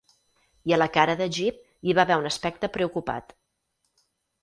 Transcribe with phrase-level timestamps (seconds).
[0.71, 3.41] I a la cara de Jip hi va haver un aspecte preocupat.